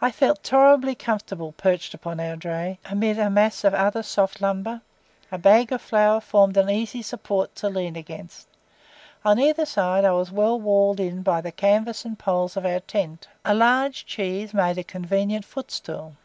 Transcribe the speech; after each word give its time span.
I 0.00 0.10
felt 0.10 0.42
tolerably 0.42 0.96
comfortable 0.96 1.52
perched 1.52 1.94
upon 1.94 2.18
our 2.18 2.34
dray, 2.34 2.80
amid 2.86 3.20
a 3.20 3.30
mass 3.30 3.62
of 3.62 3.72
other 3.72 4.02
soft 4.02 4.40
lumber; 4.40 4.80
a 5.30 5.38
bag 5.38 5.70
of 5.72 5.80
flour 5.80 6.20
formed 6.20 6.56
an 6.56 6.68
easy 6.68 7.02
support 7.02 7.54
to 7.62 7.68
lean 7.68 7.94
against; 7.94 8.48
on 9.24 9.38
either 9.38 9.64
side 9.64 10.04
I 10.04 10.10
was 10.10 10.32
well 10.32 10.60
walled 10.60 10.98
in 10.98 11.22
by 11.22 11.40
the 11.40 11.52
canvas 11.52 12.04
and 12.04 12.18
poles 12.18 12.56
of 12.56 12.66
our 12.66 12.80
tent; 12.80 13.28
a 13.44 13.54
large 13.54 14.06
cheese 14.06 14.52
made 14.54 14.76
a 14.76 14.82
convenient 14.82 15.44
footstool. 15.44 16.16